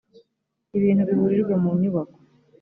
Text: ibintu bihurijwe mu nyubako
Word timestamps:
ibintu 0.77 1.01
bihurijwe 1.09 1.53
mu 1.63 1.71
nyubako 1.81 2.17